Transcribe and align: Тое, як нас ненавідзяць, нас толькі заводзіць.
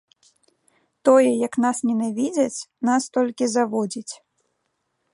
Тое, 1.09 1.31
як 1.47 1.53
нас 1.67 1.77
ненавідзяць, 1.91 2.65
нас 2.91 3.03
толькі 3.19 3.53
заводзіць. 3.57 4.11